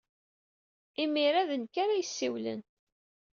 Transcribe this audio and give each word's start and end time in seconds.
Imir-a 1.03 1.43
d 1.49 1.51
nekk 1.61 1.75
ara 1.83 1.99
yessiwlen. 2.01 2.61